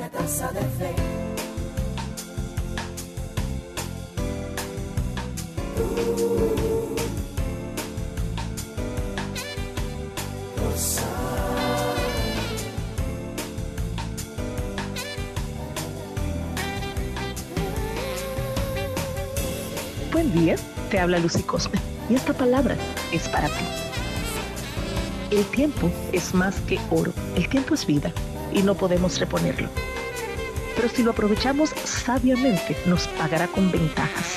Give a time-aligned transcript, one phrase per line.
[0.00, 0.94] Una taza de fe.
[20.10, 20.56] Buen día,
[20.90, 22.74] te habla Lucy Cosme y esta palabra
[23.12, 23.52] es para ti.
[25.30, 28.10] El tiempo es más que oro, el tiempo es vida
[28.52, 29.68] y no podemos reponerlo.
[30.76, 34.36] Pero si lo aprovechamos sabiamente, nos pagará con ventajas.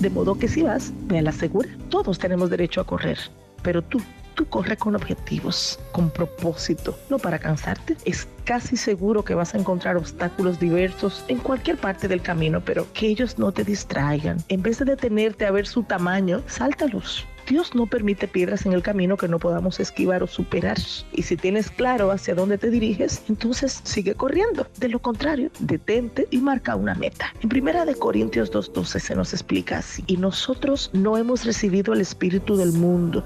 [0.00, 1.68] De modo que si vas, ve la segura.
[1.88, 3.18] Todos tenemos derecho a correr,
[3.62, 4.00] pero tú,
[4.34, 7.96] tú corre con objetivos, con propósito, no para cansarte.
[8.04, 12.86] Es casi seguro que vas a encontrar obstáculos diversos en cualquier parte del camino, pero
[12.92, 14.38] que ellos no te distraigan.
[14.48, 17.26] En vez de detenerte a ver su tamaño, sáltalos.
[17.46, 20.78] Dios no permite piedras en el camino que no podamos esquivar o superar.
[21.12, 24.66] Y si tienes claro hacia dónde te diriges, entonces sigue corriendo.
[24.78, 27.34] De lo contrario, detente y marca una meta.
[27.42, 30.02] En primera de Corintios 2.12 se nos explica así.
[30.06, 33.24] Y nosotros no hemos recibido el espíritu del mundo,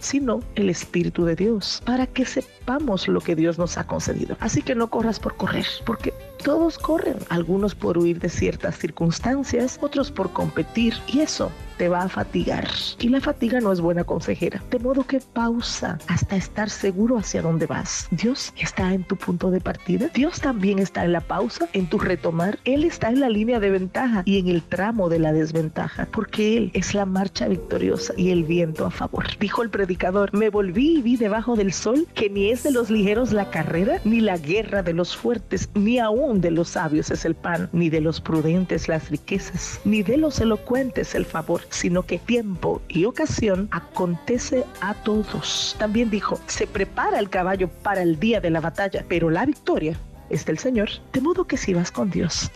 [0.00, 4.36] sino el Espíritu de Dios, para que sepamos lo que Dios nos ha concedido.
[4.40, 9.78] Así que no corras por correr, porque todos corren, algunos por huir de ciertas circunstancias,
[9.80, 12.68] otros por competir, y eso te va a fatigar.
[12.98, 14.62] Y la fatiga no es buena consejera.
[14.70, 18.06] De modo que pausa hasta estar seguro hacia dónde vas.
[18.10, 20.08] Dios está en tu punto de partida.
[20.12, 22.58] Dios también está en la pausa, en tu retomar.
[22.66, 26.58] Él está en la línea de ventaja y en el tramo de la desventaja, porque
[26.58, 29.24] Él es la marcha victoriosa y el viento a favor.
[29.38, 32.90] Dijo el predicador, me volví y vi debajo del sol que ni es de los
[32.90, 37.24] ligeros la carrera, ni la guerra de los fuertes, ni aún de los sabios es
[37.24, 42.04] el pan, ni de los prudentes las riquezas, ni de los elocuentes el favor sino
[42.04, 45.74] que tiempo y ocasión acontece a todos.
[45.78, 49.98] También dijo, se prepara el caballo para el día de la batalla, pero la victoria
[50.28, 50.88] es del Señor.
[51.12, 52.50] De modo que si vas con Dios,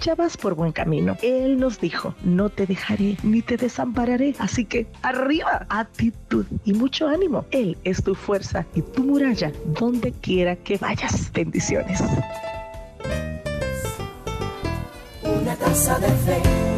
[0.00, 1.16] ya vas por buen camino.
[1.22, 4.34] Él nos dijo, no te dejaré ni te desampararé.
[4.38, 7.46] Así que arriba, actitud y mucho ánimo.
[7.50, 11.32] Él es tu fuerza y tu muralla donde quiera que vayas.
[11.32, 12.02] Bendiciones.
[15.74, 16.73] Una taza de fe.